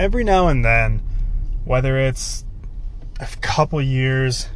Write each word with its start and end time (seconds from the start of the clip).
every 0.00 0.24
now 0.24 0.48
and 0.48 0.64
then, 0.64 1.02
whether 1.66 1.98
it's 1.98 2.42
a 3.20 3.26
couple 3.42 3.82
years, 3.82 4.48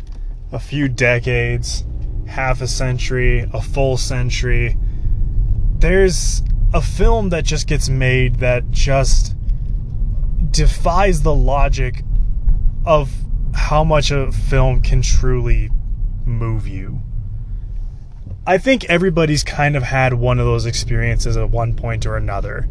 a 0.52 0.58
few 0.58 0.88
decades, 0.88 1.84
half 2.26 2.62
a 2.62 2.66
century, 2.66 3.46
a 3.52 3.60
full 3.60 3.98
century, 3.98 4.74
there's 5.80 6.42
a 6.72 6.80
film 6.80 7.28
that 7.28 7.44
just 7.44 7.66
gets 7.66 7.90
made 7.90 8.36
that 8.36 8.70
just 8.70 9.36
defies 10.50 11.20
the 11.20 11.34
logic 11.34 12.02
of 12.86 13.12
how 13.52 13.84
much 13.84 14.10
a 14.10 14.32
film 14.32 14.80
can 14.80 15.02
truly 15.02 15.70
move 16.24 16.66
you. 16.66 17.02
I 18.46 18.56
think 18.56 18.84
everybody's 18.84 19.44
kind 19.44 19.76
of 19.76 19.82
had 19.82 20.14
one 20.14 20.38
of 20.38 20.46
those 20.46 20.64
experiences 20.64 21.36
at 21.36 21.50
one 21.50 21.74
point 21.74 22.06
or 22.06 22.16
another. 22.16 22.66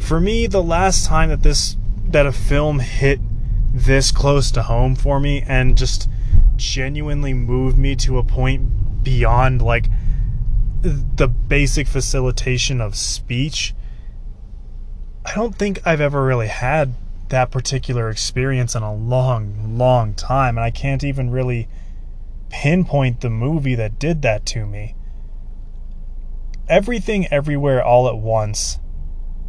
For 0.00 0.20
me, 0.20 0.48
the 0.48 0.62
last 0.62 1.06
time 1.06 1.28
that 1.28 1.44
this 1.44 1.76
that 2.12 2.26
a 2.26 2.32
film 2.32 2.78
hit 2.78 3.20
this 3.72 4.12
close 4.12 4.50
to 4.52 4.62
home 4.62 4.94
for 4.94 5.18
me 5.18 5.42
and 5.46 5.76
just 5.76 6.08
genuinely 6.56 7.32
moved 7.32 7.78
me 7.78 7.96
to 7.96 8.18
a 8.18 8.22
point 8.22 9.02
beyond 9.02 9.62
like 9.62 9.86
the 10.82 11.28
basic 11.28 11.86
facilitation 11.86 12.80
of 12.80 12.96
speech. 12.96 13.74
I 15.24 15.34
don't 15.34 15.56
think 15.56 15.80
I've 15.86 16.00
ever 16.00 16.24
really 16.24 16.48
had 16.48 16.94
that 17.28 17.50
particular 17.50 18.10
experience 18.10 18.74
in 18.74 18.82
a 18.82 18.94
long, 18.94 19.78
long 19.78 20.14
time, 20.14 20.58
and 20.58 20.64
I 20.64 20.70
can't 20.70 21.04
even 21.04 21.30
really 21.30 21.68
pinpoint 22.50 23.20
the 23.20 23.30
movie 23.30 23.74
that 23.76 23.98
did 23.98 24.22
that 24.22 24.44
to 24.46 24.66
me. 24.66 24.94
Everything 26.68 27.26
Everywhere 27.28 27.82
All 27.82 28.08
at 28.08 28.18
Once 28.18 28.78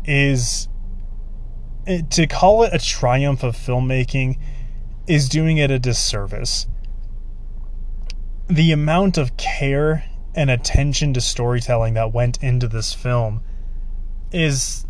is 0.05 0.70
to 1.85 2.27
call 2.27 2.63
it 2.63 2.73
a 2.73 2.79
triumph 2.79 3.43
of 3.43 3.55
filmmaking 3.55 4.37
is 5.07 5.27
doing 5.27 5.57
it 5.57 5.71
a 5.71 5.79
disservice. 5.79 6.67
The 8.48 8.71
amount 8.71 9.17
of 9.17 9.35
care 9.37 10.05
and 10.35 10.49
attention 10.49 11.13
to 11.13 11.21
storytelling 11.21 11.93
that 11.95 12.13
went 12.13 12.41
into 12.41 12.67
this 12.67 12.93
film 12.93 13.41
is 14.31 14.85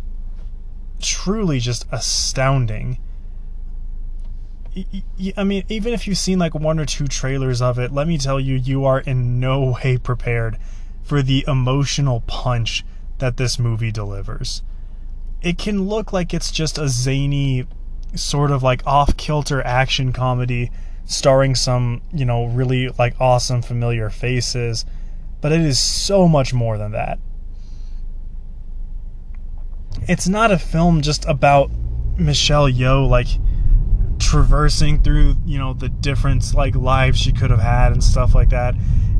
truly 1.00 1.60
just 1.60 1.86
astounding. 1.92 2.98
I 5.36 5.44
mean, 5.44 5.64
even 5.68 5.92
if 5.92 6.06
you've 6.06 6.18
seen 6.18 6.38
like 6.38 6.54
one 6.54 6.80
or 6.80 6.86
two 6.86 7.06
trailers 7.06 7.62
of 7.62 7.78
it, 7.78 7.92
let 7.92 8.08
me 8.08 8.18
tell 8.18 8.40
you, 8.40 8.56
you 8.56 8.84
are 8.84 9.00
in 9.00 9.38
no 9.38 9.76
way 9.84 9.98
prepared 9.98 10.58
for 11.02 11.22
the 11.22 11.44
emotional 11.46 12.22
punch 12.26 12.84
that 13.18 13.36
this 13.36 13.58
movie 13.58 13.92
delivers. 13.92 14.62
It 15.44 15.58
can 15.58 15.84
look 15.84 16.12
like 16.12 16.32
it's 16.32 16.50
just 16.50 16.78
a 16.78 16.88
zany, 16.88 17.66
sort 18.14 18.50
of 18.50 18.62
like 18.62 18.84
off 18.86 19.16
kilter 19.16 19.60
action 19.62 20.12
comedy 20.12 20.70
starring 21.04 21.54
some, 21.54 22.00
you 22.12 22.24
know, 22.24 22.46
really 22.46 22.88
like 22.98 23.14
awesome 23.20 23.60
familiar 23.60 24.08
faces, 24.08 24.86
but 25.42 25.52
it 25.52 25.60
is 25.60 25.78
so 25.78 26.26
much 26.26 26.54
more 26.54 26.78
than 26.78 26.92
that. 26.92 27.18
It's 30.08 30.26
not 30.26 30.50
a 30.50 30.58
film 30.58 31.02
just 31.02 31.26
about 31.26 31.70
Michelle 32.16 32.70
Yeoh 32.70 33.08
like 33.08 33.28
traversing 34.18 35.02
through 35.02 35.36
you 35.44 35.58
know 35.58 35.74
the 35.74 35.88
different 35.88 36.54
like 36.54 36.74
lives 36.74 37.18
she 37.18 37.32
could 37.32 37.50
have 37.50 37.60
had 37.60 37.92
and 37.92 38.02
stuff 38.02 38.34
like 38.34 38.50
that 38.50 38.74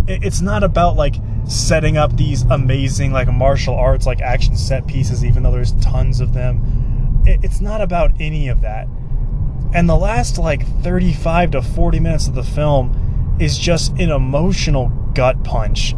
it's 0.07 0.41
not 0.41 0.63
about 0.63 0.97
like 0.97 1.17
setting 1.47 1.97
up 1.97 2.17
these 2.17 2.43
amazing 2.43 3.13
like 3.13 3.29
martial 3.29 3.75
arts 3.75 4.07
like 4.07 4.21
action 4.21 4.57
set 4.57 4.87
pieces 4.87 5.25
even 5.25 5.43
though 5.43 5.51
there's 5.51 5.73
tons 5.73 6.21
of 6.21 6.33
them. 6.33 7.23
It's 7.27 7.61
not 7.61 7.81
about 7.81 8.13
any 8.21 8.49
of 8.49 8.61
that. 8.61 8.87
And 9.73 9.89
the 9.89 9.97
last 9.97 10.39
like 10.39 10.67
35 10.83 11.53
to 11.53 11.63
40 11.63 12.01
minutes 12.01 12.29
of 12.29 12.35
the 12.35 12.45
film 12.45 13.37
is 13.41 13.59
just 13.59 13.93
an 13.93 14.11
emotional 14.11 14.89
gut 15.15 15.43
punch 15.43 15.95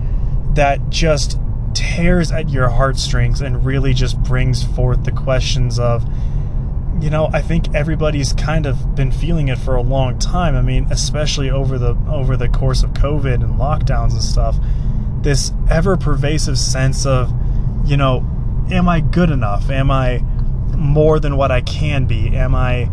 that 0.54 0.88
just 0.88 1.38
tears 1.74 2.32
at 2.32 2.48
your 2.48 2.68
heartstrings 2.68 3.42
and 3.42 3.64
really 3.64 3.92
just 3.92 4.20
brings 4.22 4.64
forth 4.64 5.04
the 5.04 5.12
questions 5.12 5.78
of 5.78 6.08
you 7.00 7.10
know, 7.10 7.28
I 7.32 7.42
think 7.42 7.74
everybody's 7.74 8.32
kind 8.32 8.66
of 8.66 8.94
been 8.94 9.12
feeling 9.12 9.48
it 9.48 9.58
for 9.58 9.76
a 9.76 9.82
long 9.82 10.18
time. 10.18 10.56
I 10.56 10.62
mean, 10.62 10.86
especially 10.90 11.50
over 11.50 11.78
the 11.78 11.96
over 12.08 12.36
the 12.36 12.48
course 12.48 12.82
of 12.82 12.90
COVID 12.90 13.34
and 13.34 13.58
lockdowns 13.58 14.12
and 14.12 14.22
stuff. 14.22 14.56
This 15.20 15.52
ever 15.70 15.96
pervasive 15.96 16.58
sense 16.58 17.04
of, 17.04 17.32
you 17.84 17.96
know, 17.96 18.24
am 18.70 18.88
I 18.88 19.00
good 19.00 19.30
enough? 19.30 19.70
Am 19.70 19.90
I 19.90 20.18
more 20.76 21.20
than 21.20 21.36
what 21.36 21.50
I 21.50 21.60
can 21.60 22.06
be? 22.06 22.34
Am 22.36 22.54
I 22.54 22.90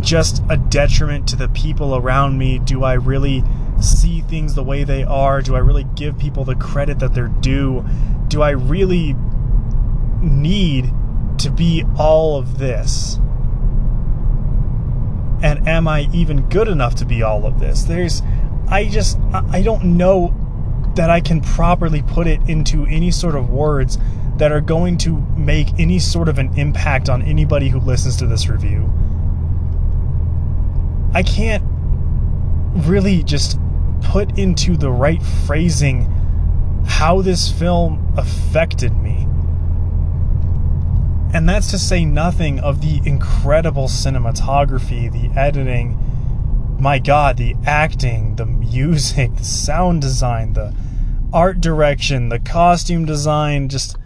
just 0.00 0.42
a 0.48 0.56
detriment 0.56 1.28
to 1.28 1.36
the 1.36 1.48
people 1.48 1.96
around 1.96 2.38
me? 2.38 2.58
Do 2.58 2.84
I 2.84 2.94
really 2.94 3.42
see 3.80 4.20
things 4.20 4.54
the 4.54 4.62
way 4.62 4.84
they 4.84 5.02
are? 5.02 5.42
Do 5.42 5.56
I 5.56 5.58
really 5.58 5.84
give 5.84 6.18
people 6.18 6.44
the 6.44 6.54
credit 6.54 6.98
that 7.00 7.14
they're 7.14 7.28
due? 7.28 7.84
Do 8.28 8.42
I 8.42 8.50
really 8.50 9.14
need 10.20 10.92
to 11.38 11.50
be 11.50 11.84
all 11.98 12.38
of 12.38 12.58
this? 12.58 13.18
And 15.42 15.66
am 15.68 15.88
I 15.88 16.08
even 16.12 16.48
good 16.48 16.68
enough 16.68 16.94
to 16.96 17.04
be 17.04 17.22
all 17.22 17.46
of 17.46 17.58
this? 17.58 17.82
There's, 17.82 18.22
I 18.68 18.88
just, 18.88 19.18
I 19.32 19.62
don't 19.62 19.96
know 19.96 20.34
that 20.94 21.10
I 21.10 21.20
can 21.20 21.40
properly 21.40 22.02
put 22.02 22.26
it 22.26 22.40
into 22.48 22.86
any 22.86 23.10
sort 23.10 23.34
of 23.34 23.50
words 23.50 23.98
that 24.36 24.52
are 24.52 24.60
going 24.60 24.98
to 24.98 25.18
make 25.36 25.68
any 25.78 25.98
sort 25.98 26.28
of 26.28 26.38
an 26.38 26.56
impact 26.58 27.08
on 27.08 27.22
anybody 27.22 27.68
who 27.68 27.80
listens 27.80 28.16
to 28.16 28.26
this 28.26 28.48
review. 28.48 28.92
I 31.14 31.22
can't 31.22 31.62
really 32.86 33.22
just 33.22 33.58
put 34.02 34.38
into 34.38 34.76
the 34.76 34.90
right 34.90 35.22
phrasing 35.46 36.04
how 36.86 37.22
this 37.22 37.50
film 37.50 38.14
affected 38.16 38.96
me. 38.96 39.26
And 41.34 41.48
that's 41.48 41.70
to 41.70 41.78
say 41.78 42.04
nothing 42.04 42.60
of 42.60 42.82
the 42.82 43.00
incredible 43.08 43.88
cinematography, 43.88 45.10
the 45.10 45.38
editing, 45.38 45.98
my 46.78 46.98
god, 46.98 47.38
the 47.38 47.56
acting, 47.64 48.36
the 48.36 48.44
music, 48.44 49.34
the 49.36 49.44
sound 49.44 50.02
design, 50.02 50.52
the 50.52 50.74
art 51.32 51.58
direction, 51.60 52.28
the 52.28 52.38
costume 52.38 53.06
design, 53.06 53.70
just 53.70 53.96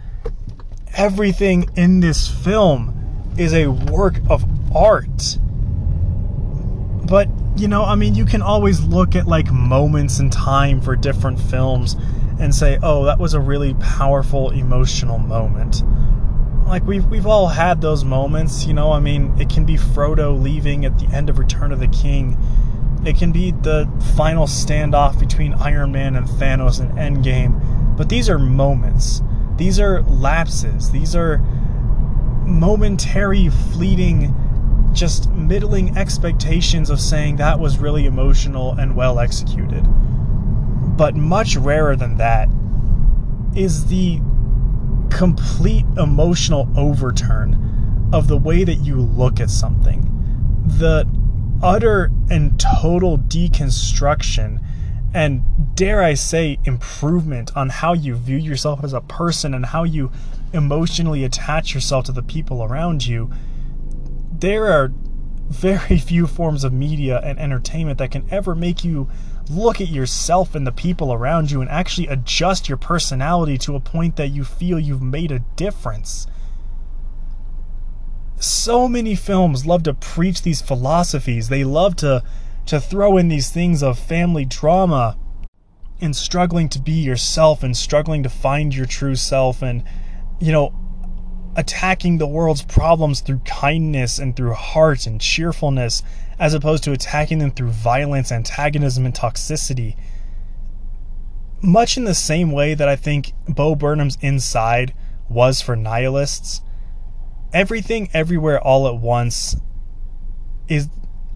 everything 0.93 1.69
in 1.75 1.99
this 1.99 2.29
film 2.29 2.93
is 3.37 3.53
a 3.53 3.67
work 3.67 4.21
of 4.29 4.45
art. 4.73 5.37
But, 7.09 7.27
you 7.57 7.67
know, 7.67 7.83
I 7.83 7.95
mean, 7.95 8.15
you 8.15 8.23
can 8.23 8.41
always 8.41 8.81
look 8.85 9.17
at 9.17 9.27
like 9.27 9.51
moments 9.51 10.19
in 10.19 10.29
time 10.29 10.79
for 10.79 10.95
different 10.95 11.41
films 11.41 11.97
and 12.39 12.55
say, 12.55 12.79
oh, 12.81 13.03
that 13.03 13.19
was 13.19 13.33
a 13.33 13.39
really 13.41 13.73
powerful 13.75 14.51
emotional 14.51 15.17
moment 15.17 15.83
like 16.67 16.85
we've 16.85 17.05
we've 17.05 17.25
all 17.25 17.47
had 17.47 17.81
those 17.81 18.03
moments, 18.03 18.65
you 18.65 18.73
know. 18.73 18.91
I 18.91 18.99
mean, 18.99 19.39
it 19.39 19.49
can 19.49 19.65
be 19.65 19.75
Frodo 19.75 20.39
leaving 20.39 20.85
at 20.85 20.99
the 20.99 21.07
end 21.07 21.29
of 21.29 21.39
Return 21.39 21.71
of 21.71 21.79
the 21.79 21.87
King. 21.87 22.37
It 23.05 23.17
can 23.17 23.31
be 23.31 23.51
the 23.51 23.89
final 24.15 24.47
standoff 24.47 25.19
between 25.19 25.53
Iron 25.53 25.91
Man 25.91 26.15
and 26.15 26.27
Thanos 26.27 26.79
in 26.79 26.89
Endgame. 26.97 27.95
But 27.95 28.09
these 28.09 28.29
are 28.29 28.37
moments. 28.37 29.21
These 29.55 29.79
are 29.79 30.01
lapses. 30.03 30.91
These 30.91 31.15
are 31.15 31.37
momentary, 32.45 33.49
fleeting, 33.49 34.33
just 34.93 35.29
middling 35.31 35.97
expectations 35.97 36.89
of 36.89 36.99
saying 36.99 37.37
that 37.37 37.59
was 37.59 37.77
really 37.77 38.05
emotional 38.05 38.73
and 38.73 38.95
well 38.95 39.19
executed. 39.19 39.83
But 40.97 41.15
much 41.15 41.55
rarer 41.55 41.95
than 41.95 42.17
that 42.17 42.49
is 43.55 43.85
the 43.85 44.19
complete 45.17 45.83
emotional 45.97 46.69
overturn 46.77 48.09
of 48.13 48.27
the 48.27 48.37
way 48.37 48.63
that 48.63 48.75
you 48.75 49.01
look 49.01 49.39
at 49.39 49.49
something. 49.49 50.01
The 50.77 51.09
utter 51.63 52.11
and 52.29 52.59
total 52.59 53.17
deconstruction 53.17 54.63
and 55.15 55.41
dare 55.75 56.03
I 56.03 56.13
say 56.13 56.59
improvement 56.65 57.51
on 57.57 57.69
how 57.69 57.93
you 57.93 58.15
view 58.15 58.37
yourself 58.37 58.83
as 58.83 58.93
a 58.93 59.01
person 59.01 59.55
and 59.55 59.65
how 59.65 59.85
you 59.85 60.11
emotionally 60.53 61.23
attach 61.23 61.73
yourself 61.73 62.05
to 62.05 62.11
the 62.11 62.21
people 62.21 62.63
around 62.63 63.07
you. 63.07 63.31
There 64.31 64.67
are 64.67 64.93
very 65.49 65.97
few 65.97 66.27
forms 66.27 66.63
of 66.63 66.73
media 66.73 67.19
and 67.23 67.39
entertainment 67.39 67.97
that 67.97 68.11
can 68.11 68.27
ever 68.29 68.53
make 68.53 68.83
you 68.83 69.09
look 69.49 69.81
at 69.81 69.89
yourself 69.89 70.55
and 70.55 70.65
the 70.65 70.71
people 70.71 71.13
around 71.13 71.51
you 71.51 71.61
and 71.61 71.69
actually 71.69 72.07
adjust 72.07 72.67
your 72.67 72.77
personality 72.77 73.57
to 73.59 73.75
a 73.75 73.79
point 73.79 74.15
that 74.15 74.29
you 74.29 74.43
feel 74.43 74.79
you've 74.79 75.01
made 75.01 75.31
a 75.31 75.39
difference. 75.55 76.27
So 78.39 78.87
many 78.87 79.15
films 79.15 79.65
love 79.65 79.83
to 79.83 79.93
preach 79.93 80.41
these 80.41 80.61
philosophies. 80.61 81.49
They 81.49 81.63
love 81.63 81.95
to 81.97 82.23
to 82.67 82.81
throw 82.81 83.15
in 83.15 83.29
these 83.29 83.49
things 83.49 83.81
of 83.81 83.97
family 83.97 84.43
drama 84.43 85.17
and 86.01 86.15
struggling 86.15 86.67
to 86.69 86.79
be 86.79 86.91
yourself 86.91 87.63
and 87.63 87.75
struggling 87.75 88.23
to 88.23 88.29
find 88.29 88.75
your 88.75 88.85
true 88.85 89.15
self 89.15 89.61
and 89.61 89.83
you 90.39 90.51
know 90.51 90.73
attacking 91.57 92.19
the 92.19 92.27
world's 92.27 92.61
problems 92.61 93.19
through 93.19 93.39
kindness 93.39 94.19
and 94.19 94.35
through 94.35 94.53
heart 94.53 95.07
and 95.07 95.19
cheerfulness, 95.19 96.03
as 96.39 96.53
opposed 96.53 96.83
to 96.83 96.91
attacking 96.91 97.39
them 97.39 97.49
through 97.49 97.71
violence, 97.71 98.31
antagonism, 98.31 99.05
and 99.05 99.15
toxicity. 99.15 99.97
Much 101.59 101.97
in 101.97 102.03
the 102.03 102.13
same 102.13 102.51
way 102.51 102.75
that 102.75 102.87
I 102.87 102.95
think 102.95 103.33
Bo 103.49 103.73
Burnham's 103.75 104.19
Inside 104.21 104.93
was 105.27 105.59
for 105.59 105.75
nihilists, 105.75 106.61
everything, 107.51 108.09
everywhere, 108.13 108.61
all 108.61 108.87
at 108.87 108.97
once 108.97 109.55
is 110.67 110.89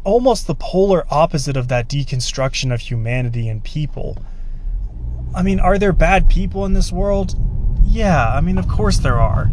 almost 0.03 0.45
the 0.45 0.55
polar 0.55 1.05
opposite 1.09 1.57
of 1.57 1.67
that 1.69 1.89
deconstruction 1.89 2.71
of 2.71 2.81
humanity 2.81 3.49
and 3.49 3.63
people. 3.63 4.17
I 5.33 5.41
mean, 5.41 5.59
are 5.59 5.79
there 5.79 5.93
bad 5.93 6.29
people 6.29 6.65
in 6.65 6.73
this 6.73 6.91
world? 6.91 7.35
Yeah, 7.83 8.27
I 8.29 8.41
mean, 8.41 8.59
of 8.59 8.67
course 8.67 8.99
there 8.99 9.19
are. 9.19 9.51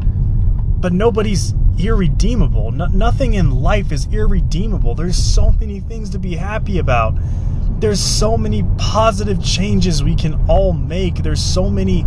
But 0.81 0.93
nobody's 0.93 1.55
irredeemable. 1.79 2.73
No, 2.73 2.87
nothing 2.87 3.35
in 3.35 3.51
life 3.51 3.93
is 3.93 4.07
irredeemable. 4.13 4.95
There's 4.95 5.17
so 5.17 5.53
many 5.53 5.81
things 5.81 6.11
to 6.11 6.19
be 6.19 6.37
happy 6.37 6.79
about. 6.79 7.15
There's 7.81 8.01
so 8.01 8.37
many 8.37 8.65
positive 8.77 9.43
changes 9.43 10.03
we 10.03 10.17
can 10.17 10.45
all 10.49 10.73
make. 10.73 11.17
There's 11.17 11.43
so 11.43 11.71
many 11.71 12.05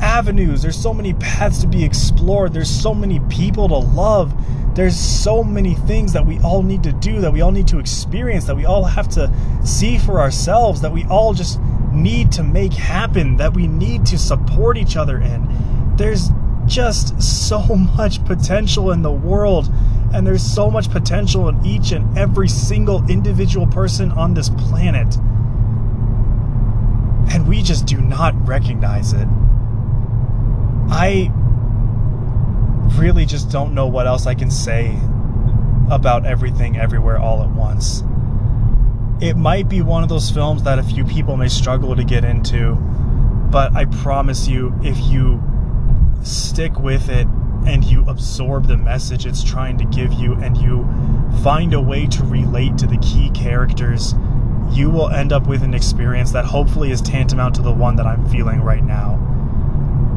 avenues. 0.00 0.62
There's 0.62 0.80
so 0.80 0.92
many 0.94 1.14
paths 1.14 1.60
to 1.60 1.66
be 1.66 1.84
explored. 1.84 2.52
There's 2.52 2.70
so 2.70 2.94
many 2.94 3.20
people 3.28 3.68
to 3.68 3.76
love. 3.76 4.34
There's 4.74 4.96
so 4.98 5.42
many 5.42 5.74
things 5.74 6.12
that 6.12 6.24
we 6.24 6.38
all 6.40 6.62
need 6.62 6.82
to 6.84 6.92
do, 6.92 7.20
that 7.20 7.32
we 7.32 7.40
all 7.40 7.52
need 7.52 7.68
to 7.68 7.78
experience, 7.78 8.44
that 8.44 8.56
we 8.56 8.64
all 8.64 8.84
have 8.84 9.08
to 9.10 9.32
see 9.64 9.98
for 9.98 10.20
ourselves, 10.20 10.80
that 10.80 10.92
we 10.92 11.04
all 11.04 11.34
just 11.34 11.60
need 11.92 12.30
to 12.32 12.42
make 12.42 12.72
happen, 12.72 13.36
that 13.36 13.54
we 13.54 13.66
need 13.66 14.06
to 14.06 14.18
support 14.18 14.76
each 14.76 14.96
other 14.96 15.20
in. 15.20 15.94
There's 15.96 16.30
just 16.70 17.20
so 17.20 17.60
much 17.96 18.24
potential 18.24 18.92
in 18.92 19.02
the 19.02 19.12
world, 19.12 19.68
and 20.14 20.26
there's 20.26 20.42
so 20.42 20.70
much 20.70 20.90
potential 20.90 21.48
in 21.48 21.64
each 21.66 21.92
and 21.92 22.16
every 22.16 22.48
single 22.48 23.08
individual 23.10 23.66
person 23.66 24.10
on 24.12 24.32
this 24.34 24.48
planet. 24.48 25.16
And 27.32 27.46
we 27.46 27.62
just 27.62 27.86
do 27.86 28.00
not 28.00 28.34
recognize 28.46 29.12
it. 29.12 29.28
I 30.88 31.30
really 32.98 33.24
just 33.24 33.50
don't 33.50 33.74
know 33.74 33.86
what 33.86 34.06
else 34.06 34.26
I 34.26 34.34
can 34.34 34.50
say 34.50 34.98
about 35.90 36.26
everything 36.26 36.76
everywhere 36.76 37.18
all 37.18 37.42
at 37.42 37.50
once. 37.50 38.02
It 39.20 39.36
might 39.36 39.68
be 39.68 39.82
one 39.82 40.02
of 40.02 40.08
those 40.08 40.30
films 40.30 40.62
that 40.64 40.78
a 40.78 40.82
few 40.82 41.04
people 41.04 41.36
may 41.36 41.48
struggle 41.48 41.94
to 41.94 42.04
get 42.04 42.24
into, 42.24 42.74
but 43.50 43.74
I 43.74 43.84
promise 43.84 44.48
you, 44.48 44.74
if 44.82 44.98
you 44.98 45.42
stick 46.22 46.78
with 46.78 47.08
it 47.08 47.26
and 47.66 47.84
you 47.84 48.04
absorb 48.06 48.66
the 48.66 48.76
message 48.76 49.26
it's 49.26 49.42
trying 49.42 49.78
to 49.78 49.84
give 49.84 50.12
you 50.12 50.34
and 50.34 50.56
you 50.56 50.88
find 51.42 51.74
a 51.74 51.80
way 51.80 52.06
to 52.06 52.24
relate 52.24 52.78
to 52.78 52.86
the 52.86 52.98
key 52.98 53.30
characters, 53.30 54.14
you 54.70 54.90
will 54.90 55.08
end 55.10 55.32
up 55.32 55.46
with 55.46 55.62
an 55.62 55.74
experience 55.74 56.32
that 56.32 56.44
hopefully 56.44 56.90
is 56.90 57.00
tantamount 57.00 57.54
to 57.56 57.62
the 57.62 57.72
one 57.72 57.96
that 57.96 58.06
I'm 58.06 58.26
feeling 58.28 58.60
right 58.60 58.82
now. 58.82 59.18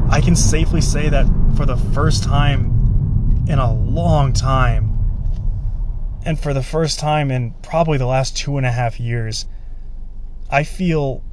I 0.10 0.22
can 0.22 0.36
safely 0.36 0.82
say 0.82 1.10
that 1.10 1.26
for 1.56 1.66
the 1.66 1.78
first 1.78 2.24
time 2.24 3.46
in 3.48 3.60
a 3.60 3.74
long 3.74 4.32
time, 4.32 4.90
and 6.26 6.40
for 6.40 6.54
the 6.54 6.64
first 6.64 7.00
time 7.00 7.32
in 7.32 7.54
probably 7.62 7.98
the 7.98 8.06
last 8.06 8.38
two 8.38 8.58
and 8.58 8.66
a 8.66 8.72
half 8.72 9.00
years, 9.00 9.46
I 10.50 10.64
feel 10.64 11.24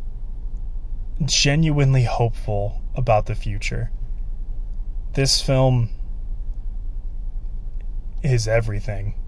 genuinely 1.24 2.04
hopeful 2.04 2.80
about 2.94 3.26
the 3.26 3.34
future. 3.34 3.92
This 5.12 5.40
film 5.40 5.90
is 8.22 8.46
everything. 8.46 9.19